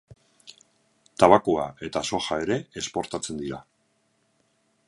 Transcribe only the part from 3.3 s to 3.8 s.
dira.